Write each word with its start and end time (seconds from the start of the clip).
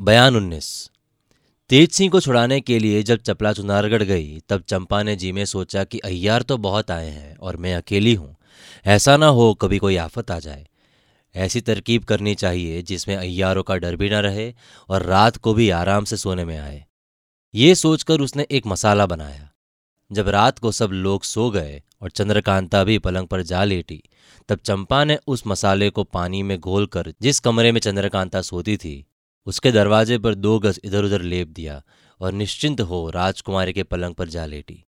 बयान 0.00 0.36
उन्नीस। 0.36 0.90
तेज 1.68 1.90
सिंह 1.90 2.10
को 2.10 2.20
छुड़ाने 2.20 2.60
के 2.60 2.78
लिए 2.78 3.02
जब 3.02 3.16
चपला 3.16 3.52
चुनारगढ़ 3.52 4.02
गई, 4.02 4.40
तब 4.48 4.62
चंपा 4.62 5.02
ने 5.02 5.16
जी 5.16 5.32
में 5.32 5.44
सोचा 5.44 5.84
कि 5.84 5.98
अय्यार 5.98 6.42
तो 6.42 6.56
बहुत 6.56 6.90
आए 6.90 7.10
हैं 7.10 7.36
और 7.36 7.56
मैं 7.56 7.74
अकेली 7.74 8.14
हूँ। 8.14 8.36
ऐसा 8.86 9.16
ना 9.16 9.26
हो 9.26 9.54
कभी 9.54 9.78
कोई 9.78 9.96
आफत 9.96 10.30
आ 10.30 10.38
जाए। 10.38 10.66
ऐसी 11.34 11.60
तरकीब 11.60 12.04
करनी 12.04 12.34
चाहिए 12.34 12.82
जिसमें 12.82 13.16
अय्यारों 13.16 13.62
का 13.62 13.76
डर 13.76 13.96
भी 13.96 14.10
ना 14.10 14.20
रहे 14.20 14.54
और 14.88 15.02
रात 15.02 15.36
को 15.36 15.54
भी 15.54 15.70
आराम 15.70 16.04
से 16.04 16.16
सोने 16.16 16.44
में 16.44 16.58
आए। 16.58 16.84
ये 17.54 17.74
सोचकर 17.74 18.20
उसने 18.20 18.46
एक 18.50 18.66
मसाला 18.66 19.06
बनाया। 19.06 19.50
जब 20.12 20.28
रात 20.28 20.58
को 20.58 20.72
सब 20.72 20.90
लोग 20.90 21.24
सो 21.24 21.50
गए 21.50 21.82
और 22.02 22.10
चंद्रकांता 22.10 22.84
भी 22.84 22.98
पलंग 22.98 23.28
पर 23.28 23.42
जा 23.42 23.64
लेटी, 23.64 24.02
तब 24.48 24.58
चंपा 24.58 25.04
ने 25.04 25.18
उस 25.26 25.46
मसाले 25.46 25.90
को 25.90 26.04
पानी 26.04 26.42
में 26.42 26.58
घोलकर 26.60 27.12
जिस 27.22 27.40
कमरे 27.40 27.72
में 27.72 27.80
चंद्रकांता 27.80 28.42
सोती 28.42 28.76
थी 28.76 29.04
उसके 29.46 29.72
दरवाजे 29.72 30.18
पर 30.18 30.34
दो 30.36 30.58
गज 30.58 30.80
इधर 30.84 31.04
उधर 31.04 31.22
लेप 31.24 31.48
दिया 31.50 31.82
और 32.20 32.32
निश्चिंत 32.32 32.80
हो 32.82 33.08
राजकुमारी 33.10 33.72
के 33.72 33.82
पलंग 33.84 34.14
पर 34.14 34.28
जा 34.28 34.46
लेटी। 34.46 34.84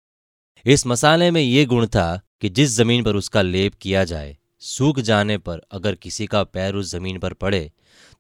इस 0.65 0.85
मसाले 0.87 1.29
में 1.31 1.41
ये 1.41 1.65
गुण 1.65 1.85
था 1.87 2.21
कि 2.41 2.49
जिस 2.49 2.69
ज़मीन 2.71 3.03
पर 3.03 3.15
उसका 3.15 3.41
लेप 3.41 3.73
किया 3.75 4.03
जाए, 4.05 4.35
सूख 4.59 4.99
जाने 5.01 5.37
पर 5.39 5.61
अगर 5.71 5.95
किसी 5.95 6.25
का 6.27 6.43
पैर 6.45 6.75
उस 6.75 6.91
ज़मीन 6.91 7.19
पर 7.19 7.33
पड़े 7.35 7.71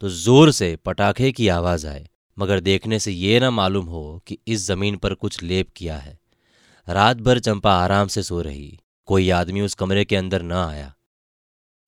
तो 0.01 0.09
ज़ोर 0.09 0.51
से 0.51 0.75
पटाखे 0.75 1.31
की 1.31 1.47
आवाज़ 1.49 1.85
आए, 1.87 2.07
मगर 2.37 2.59
देखने 2.61 2.99
से 2.99 3.11
ये 3.11 3.39
ना 3.39 3.49
मालूम 3.51 3.85
हो 3.85 4.21
कि 4.27 4.37
इस 4.47 4.65
ज़मीन 4.67 4.95
पर 4.97 5.13
कुछ 5.15 5.41
लेप 5.43 5.69
किया 5.75 5.97
है। 5.97 6.17
रात 6.87 7.17
भर 7.17 7.39
चंपा 7.39 7.73
आराम 7.73 8.07
से 8.07 8.23
सो 8.23 8.41
रही, 8.41 8.79
कोई 9.07 9.29
आदमी 9.31 9.61
उस 9.61 9.73
कमरे 9.73 10.05
के 10.05 10.15
अंदर 10.15 10.41
न 10.41 10.51
आया। 10.53 10.93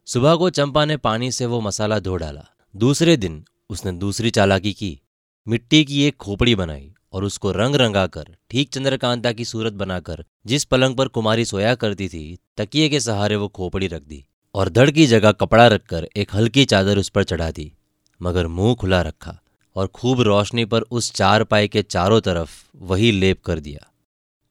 सुबह 0.08 0.36
को 0.36 0.50
चंपा 0.52 0.86
ने 0.86 0.98
पानी 1.00 1.32
से 1.32 1.46
वो 1.46 1.62
मसाला 1.62 2.00
धो 2.00 2.16
डाला। 2.18 2.46
दूसरे 2.76 3.18
दिन 3.18 3.44
उसने 3.70 3.92
दूसरी 3.92 4.30
चालाकी 4.30 4.74
की। 4.74 5.00
मिट्टी 5.48 5.84
की 5.86 6.04
एक 6.04 6.16
खोपड़ी 6.16 6.56
बनाई 6.56 6.94
और 7.14 7.24
उसको 7.24 7.52
रंग 7.52 7.76
रंगाकर, 7.76 8.36
ठीक 8.50 8.70
चंद्रकांता 8.70 9.32
की 9.32 9.46
सूरत 9.46 9.74
बनाकर, 9.74 10.26
जिस 10.46 10.64
पलंग 10.64 10.96
पर 10.96 11.08
कुमारी 11.08 11.46
सोया 11.46 11.76
करती 11.76 12.10
थी, 12.10 12.38
तकिए 12.58 12.90
के 12.90 13.00
सहारे 13.00 13.36
वो 13.36 13.48
खोपड़ी 13.48 13.88
रख 13.88 14.02
दी 14.02 14.26
और 14.56 14.70
धड़ 14.70 14.90
की 14.92 15.06
जगह 15.06 15.32
कपड़ा 15.32 15.68
रखकर 15.68 16.08
एक 16.16 16.36
हल्की 16.36 16.66
चादर 16.66 16.98
उस 16.98 17.10
पर 17.10 17.24
चढ़ा 17.24 17.52
दी, 17.52 17.74
मगर 18.22 18.48
मुँह 18.48 18.76
खुला 18.76 19.02
रखा 19.02 19.40
और 19.76 19.88
खूब 19.88 20.22
रोशनी 20.22 20.66
पर 20.66 20.82
उस 20.82 21.12
चार 21.14 21.44
पाई 21.44 21.68
के 21.68 21.82
चारों 21.82 22.22
तरफ़ 22.22 22.66
वही 22.76 23.12
लेप 23.12 23.44
कर 23.44 23.60
दिया। 23.60 23.92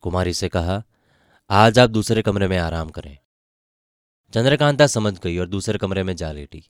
कुमारी 0.01 0.33
से 0.33 0.48
कहा, 0.48 0.83
आज 1.51 1.79
आप 1.79 1.91
दूसरे 1.91 2.23
कमरे 2.23 2.48
में 2.48 2.58
आराम 2.58 2.89
करें। 2.89 3.19
चंद्रकांता 4.34 4.86
समझ 4.86 5.19
गई 5.20 5.39
और 5.39 5.47
दूसरे 5.47 5.79
कमरे 5.79 6.03
में 6.03 6.17
जा 6.17 6.33
लेटी। 6.33 6.64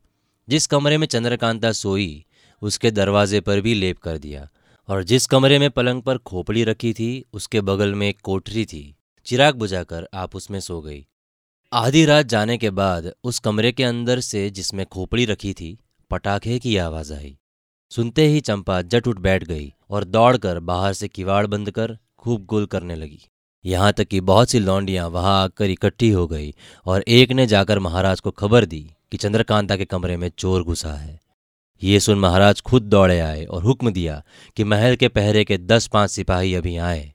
जिस 0.48 0.66
कमरे 0.66 0.98
में 0.98 1.06
चंद्रकांता 1.06 1.72
सोई 1.72 2.24
उसके 2.62 2.90
दरवाजे 2.90 3.40
पर 3.40 3.60
भी 3.60 3.74
लेप 3.74 3.98
कर 3.98 4.18
दिया 4.18 4.48
और 4.88 5.02
जिस 5.04 5.26
कमरे 5.26 5.58
में 5.58 5.70
पलंग 5.70 6.02
पर 6.02 6.18
खोपड़ी 6.18 6.64
रखी 6.64 6.92
थी, 6.92 7.24
उसके 7.32 7.60
बगल 7.60 7.94
में 7.94 8.08
एक 8.08 8.20
कोठरी 8.20 8.64
थी। 8.64 8.94
चिराग 9.26 9.54
बुझाकर 9.54 10.08
आप 10.14 10.36
उसमें 10.36 10.60
सो 10.60 10.80
गई। 10.80 11.06
आधी 11.72 12.04
रात 12.04 12.26
जाने 12.26 12.56
के 12.58 12.70
बाद 12.70 13.12
उस 13.24 13.38
कमरे 13.38 13.72
के 13.72 13.84
अंदर 13.84 14.20
से 14.20 14.48
जिसमें 14.50 14.84
खोपड़ी 14.86 15.24
रखी 15.24 15.52
थी, 15.52 15.78
पटाखे 16.10 16.58
की 16.58 16.76
आवाज़ 16.76 17.12
आई। 17.12 17.36
सुनते 17.90 18.26
ही 18.26 18.40
चंपा 18.40 18.82
जट 18.82 19.08
उठ 19.08 19.18
बैठ 19.18 19.44
गई 19.44 19.72
और 19.90 20.04
दौड़कर 20.04 20.58
बाहर 20.60 20.92
से 20.92 21.08
किवाड़ 21.08 21.46
बंद 21.46 21.70
कर 21.70 21.98
खूब 22.18 22.44
गुल 22.44 22.66
करने 22.66 22.94
लगी। 22.94 23.20
यहाँ 23.64 23.92
तक 23.92 24.04
कि 24.04 24.20
बहुत 24.20 24.50
सी 24.50 24.58
लौंडियाँ 24.58 25.08
वहाँ 25.08 25.42
आकर 25.44 25.70
इकट्ठी 25.70 26.10
हो 26.10 26.26
गई 26.26 26.54
और 26.86 27.04
एक 27.08 27.32
ने 27.32 27.46
जाकर 27.46 27.78
महाराज 27.78 28.20
को 28.20 28.30
खबर 28.30 28.64
दी 28.64 28.90
कि 29.12 29.16
चंद्रकांता 29.16 29.76
के 29.76 29.84
कमरे 29.84 30.16
में 30.16 30.30
चोर 30.38 30.62
घुसा 30.62 30.92
है। 30.92 31.20
ये 31.82 32.00
सुन 32.00 32.18
महाराज 32.18 32.60
खुद 32.60 32.82
दौड़े 32.82 33.20
आए 33.20 33.44
और 33.44 33.62
हुक्म 33.62 33.90
दिया 33.90 34.22
कि 34.56 34.64
महल 34.64 34.96
के 34.96 35.08
पहरे 35.08 35.44
के 35.44 35.58
दस 35.58 35.86
पाँच 35.86 36.10
सिपाही 36.10 36.54
अभी 36.54 36.76
आए। 36.76 37.12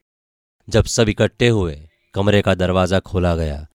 जब 0.69 0.85
सब 0.85 1.09
इकट्ठे 1.09 1.47
हुए, 1.47 1.89
कमरे 2.13 2.41
का 2.41 2.55
दरवाज़ा 2.55 2.99
खोला 2.99 3.35
गया। 3.35 3.67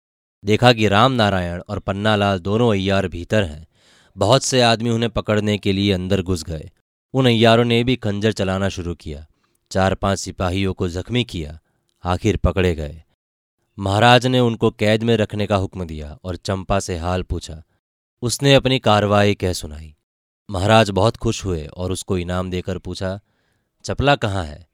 देखा 0.45 0.73
कि 0.73 0.89
राम 0.89 1.13
नारायण 1.13 1.61
और 1.69 1.79
पन्नालाल 1.79 2.39
दोनों 2.39 2.71
अय्यार 2.73 3.09
भीतर 3.09 3.43
हैं। 3.43 3.67
बहुत 4.17 4.43
से 4.43 4.61
आदमी 4.61 4.91
उन्हें 4.91 5.11
पकड़ने 5.11 5.59
के 5.59 5.73
लिए 5.73 5.93
अंदर 5.93 6.23
घुस 6.23 6.45
गए। 6.45 6.71
उन 7.15 7.27
अय्यारों 7.27 7.65
ने 7.65 7.85
भी 7.85 7.97
खंजर 7.97 8.33
चलाना 8.33 8.69
शुरू 8.69 8.95
किया। 8.95 9.27
चार 9.71 9.95
पाँच 9.95 10.19
सिपाहियों 10.19 10.75
को 10.75 10.89
जख्मी 10.89 11.25
किया, 11.25 11.59
आखिर 12.05 12.37
पकड़े 12.37 12.75
गए। 12.75 13.03
महाराज 13.79 14.27
ने 14.27 14.41
उनको 14.41 14.71
कैद 14.71 15.03
में 15.03 15.17
रखने 15.17 15.47
का 15.47 15.57
हुक्म 15.57 15.85
दिया 15.85 16.19
और 16.25 16.37
चंपा 16.37 16.81
से 16.81 16.99
हाल 16.99 17.23
पूछा। 17.23 17.63
उसने 18.23 18.55
अपनी 18.55 18.79
कार्रवाई 18.79 19.35
कह 19.35 19.53
सुनाई। 19.53 19.95
महाराज 20.51 20.91
बहुत 20.91 21.17
खुश 21.17 21.45
हुए 21.45 21.67
और 21.67 21.93
उसको 21.93 22.19
इनाम 22.19 22.51
देकर 22.51 22.79
पूछा, 22.79 23.21
चपला 23.85 24.17
कहाँ 24.17 24.45
है? 24.45 24.69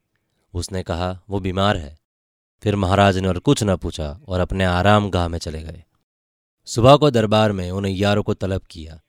उसने 0.55 0.83
कहा, 0.83 1.21
वो 1.31 1.41
बीमार 1.41 1.77
है। 1.77 1.99
फिर 2.63 2.77
महाराज 2.77 3.19
ने 3.19 3.29
और 3.29 3.39
कुछ 3.39 3.63
न 3.63 3.77
पूछा 3.77 4.21
और 4.29 4.41
अपने 4.41 4.65
आराम 4.65 5.11
गाह 5.11 5.29
में 5.29 5.39
चले 5.39 5.63
गए। 5.63 5.85
सुबह 6.65 6.97
को 6.97 7.11
दरबार 7.11 7.53
में 7.53 7.71
उन 7.71 7.87
यारों 7.87 8.23
को 8.23 8.35
तलब 8.35 8.63
किया। 8.71 9.01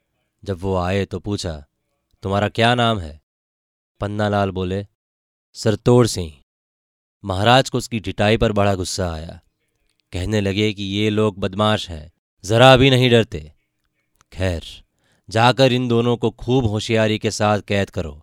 जब 0.44 0.60
वो 0.60 0.76
आए 0.78 1.06
तो 1.06 1.20
पूछा, 1.20 1.66
तुम्हारा 2.24 2.50
क्या 2.50 2.76
नाम 2.76 3.00
है? 3.00 3.22
पन्नालाल 4.00 4.52
बोले, 4.52 4.88
सरतोड़ 5.54 6.08
सिंह। 6.08 6.34
महाराज 7.26 7.70
को 7.70 7.78
उसकी 7.78 8.00
ढिटाई 8.00 8.38
पर 8.38 8.52
बड़ा 8.52 8.76
गुस्सा 8.76 9.12
आया। 9.14 9.40
कहने 10.14 10.42
लगे 10.42 10.74
कि 10.74 10.84
ये 10.84 11.10
लोग 11.10 11.40
बदमाश 11.40 11.90
हैं, 11.90 12.12
जरा 12.44 12.78
भी 12.78 12.90
नहीं 12.90 13.10
डरते। 13.10 13.54
खैर 14.34 14.64
जाकर 15.30 15.74
इन 15.74 15.88
दोनों 15.88 16.16
को 16.18 16.30
खूब 16.32 16.66
होशियारी 16.66 17.18
के 17.20 17.32
साथ 17.32 17.62
कैद 17.62 17.90
करो। 17.90 18.20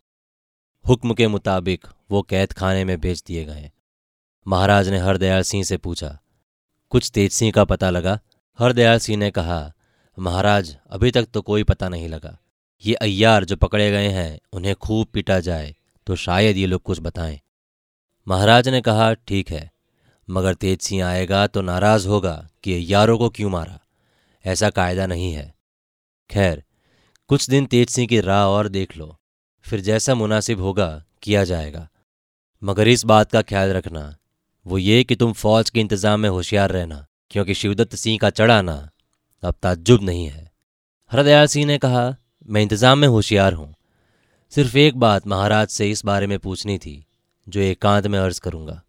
हुक्म 0.84 1.14
के 1.14 1.26
मुताबिक 1.28 1.86
वो 2.10 2.22
कैद 2.22 2.52
खाने 2.52 2.84
में 2.84 2.98
भेज 3.00 3.22
दिए 3.26 3.44
गए। 3.44 3.70
महाराज 4.46 4.88
ने 4.88 4.98
हरदयाल 4.98 5.42
सिंह 5.42 5.64
से 5.64 5.76
पूछा, 5.76 6.18
कुछ 6.92 7.10
तेज 7.10 7.32
सिंह 7.32 7.52
का 7.52 7.64
पता 7.64 7.90
लगा? 7.90 8.18
हरदयाल 8.58 8.98
सिंह 8.98 9.18
ने 9.18 9.30
कहा, 9.30 9.72
महाराज, 10.18 10.76
अभी 10.90 11.10
तक 11.10 11.26
तो 11.34 11.42
कोई 11.42 11.64
पता 11.64 11.88
नहीं 11.88 12.08
लगा। 12.08 12.36
ये 12.82 12.94
अय्यार 12.94 13.44
जो 13.44 13.56
पकड़े 13.56 13.90
गए 13.90 14.08
हैं, 14.08 14.38
उन्हें 14.52 14.74
खूब 14.74 15.06
पीटा 15.06 15.40
जाए 15.40 15.74
तो 16.06 16.16
शायद 16.16 16.56
ये 16.56 16.66
लोग 16.66 16.82
कुछ 16.82 17.00
बताएँ। 17.00 17.40
महाराज 18.26 18.68
ने 18.68 18.80
कहा, 18.80 19.12
ठीक 19.14 19.50
है, 19.50 19.70
मगर 20.28 20.54
तेज 20.54 20.80
सिंह 20.80 21.04
आएगा 21.04 21.46
तो 21.46 21.62
नाराज़ 21.62 22.08
होगा 22.08 22.48
कि 22.62 22.74
अय्यारों 22.74 23.18
को 23.18 23.28
क्यों 23.30 23.50
मारा? 23.50 23.78
ऐसा 24.44 24.70
कायदा 24.70 25.06
नहीं 25.06 25.32
है। 25.32 25.54
खैर 26.30 26.62
कुछ 27.30 27.48
दिन 27.50 27.64
तेज 27.66 27.88
सिंह 27.90 28.06
की 28.06 28.20
राह 28.20 28.44
और 28.46 28.68
देख 28.68 28.96
लो, 28.96 29.16
फिर 29.66 29.80
जैसा 29.80 30.14
मुनासिब 30.14 30.60
होगा, 30.60 31.04
किया 31.22 31.42
जाएगा। 31.44 31.88
मगर 32.62 32.88
इस 32.88 33.04
बात 33.04 33.30
का 33.32 33.42
ख्याल 33.42 33.70
रखना, 33.70 34.16
वो 34.66 34.78
ये 34.78 35.02
कि 35.04 35.16
तुम 35.16 35.32
फौज 35.32 35.70
के 35.70 35.80
इंतज़ाम 35.80 36.20
में 36.20 36.28
होशियार 36.28 36.70
रहना, 36.70 37.06
क्योंकि 37.30 37.54
शिवदत्त 37.54 37.94
सिंह 37.94 38.18
का 38.18 38.30
चढ़ाना 38.30 38.76
अब 39.42 39.54
ताज्जुब 39.62 40.02
नहीं 40.02 40.26
है। 40.26 40.50
हरदयाल 41.12 41.46
सिंह 41.46 41.66
ने 41.66 41.78
कहा, 41.78 42.14
मैं 42.48 42.62
इंतज़ाम 42.62 42.98
में 42.98 43.08
होशियार 43.08 43.52
हूँ। 43.52 43.74
सिर्फ़ 44.52 44.76
एक 44.78 44.96
बात 44.96 45.26
महाराज 45.26 45.68
से 45.68 45.90
इस 45.90 46.04
बारे 46.04 46.26
में 46.26 46.38
पूछनी 46.38 46.78
थी, 46.78 47.04
जो 47.46 47.60
एकांत 47.60 48.06
में 48.06 48.18
अर्ज़ 48.18 48.40
करूँगा। 48.40 48.80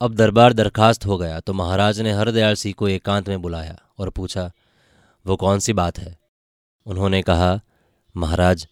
अब 0.00 0.14
दरबार 0.14 0.52
दरखास्त 0.52 1.06
हो 1.06 1.18
गया 1.18 1.40
तो 1.40 1.52
महाराज 1.54 2.00
ने 2.00 2.12
हरदयाल 2.12 2.54
सिंह 2.54 2.74
को 2.78 2.88
एकांत 2.88 3.28
में 3.28 3.42
बुलाया 3.42 3.76
और 3.98 4.10
पूछा, 4.10 4.50
वो 5.24 5.36
कौन 5.36 5.58
सी 5.58 5.72
बात 5.74 5.98
है? 5.98 6.18
उन्होंने 6.86 7.22
कहा, 7.22 7.60
महाराज, 8.16 8.66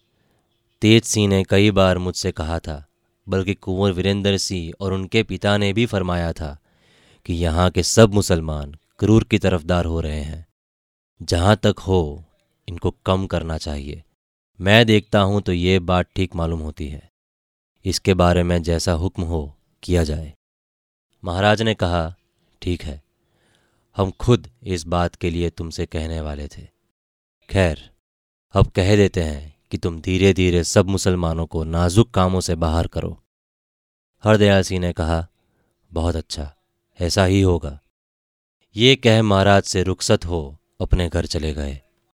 तेज 0.81 1.03
सिंह 1.03 1.27
ने 1.27 1.43
कई 1.43 1.71
बार 1.71 1.97
मुझसे 1.97 2.31
कहा 2.31 2.59
था, 2.59 2.85
बल्कि 3.27 3.53
कुंवर 3.53 3.91
वीरेंद्र 3.91 4.37
सिंह 4.37 4.73
और 4.79 4.93
उनके 4.93 5.23
पिता 5.23 5.57
ने 5.57 5.73
भी 5.73 5.85
फरमाया 5.85 6.31
था 6.33 6.57
कि 7.25 7.33
यहाँ 7.33 7.69
के 7.69 7.83
सब 7.83 8.13
मुसलमान 8.13 8.75
क्रूर 8.99 9.23
की 9.23 9.39
तरफदार 9.39 9.85
हो 9.85 9.99
रहे 10.01 10.21
हैं। 10.21 10.45
जहाँ 11.21 11.55
तक 11.55 11.79
हो, 11.79 12.23
इनको 12.67 12.95
कम 13.05 13.25
करना 13.27 13.57
चाहिए। 13.57 14.03
मैं 14.59 14.85
देखता 14.85 15.19
हूँ 15.19 15.41
तो 15.41 15.53
ये 15.53 15.79
बात 15.79 16.07
ठीक 16.15 16.35
मालूम 16.35 16.59
होती 16.59 16.87
है। 16.87 17.09
इसके 17.85 18.13
बारे 18.13 18.43
में 18.43 18.61
जैसा 18.63 18.91
हुक्म 18.91 19.23
हो, 19.23 19.55
किया 19.83 20.03
जाए। 20.03 20.33
महाराज 21.23 21.61
ने 21.61 21.73
कहा, 21.73 22.15
ठीक 22.61 22.83
है, 22.83 23.01
हम 23.97 24.11
खुद 24.11 24.47
इस 24.63 24.85
बात 24.87 25.15
के 25.15 25.29
लिए 25.29 25.49
तुमसे 25.49 25.85
कहने 25.85 26.19
वाले 26.21 26.47
थे। 26.47 26.67
खैर 27.49 27.89
अब 28.53 28.67
कह 28.67 28.95
देते 28.95 29.23
हैं 29.23 29.55
कि 29.71 29.77
तुम 29.77 30.01
धीरे 30.01 30.33
धीरे 30.33 30.63
सब 30.63 30.87
मुसलमानों 30.87 31.45
को 31.45 31.63
नाजुक 31.63 32.11
कामों 32.11 32.39
से 32.39 32.55
बाहर 32.55 32.87
करो। 32.87 33.23
हरदयाल 34.23 34.61
सिंह 34.61 34.79
ने 34.79 34.93
कहा, 34.93 35.27
बहुत 35.91 36.15
अच्छा 36.15 36.55
ऐसा 36.99 37.25
ही 37.25 37.41
होगा। 37.41 37.79
ये 38.75 38.95
कह 38.95 39.23
महाराज 39.23 39.63
से 39.63 39.83
रुखसत 39.83 40.25
हो, 40.25 40.57
अपने 40.81 41.09
घर 41.09 41.25
चले 41.25 41.53
गए। 41.53 41.81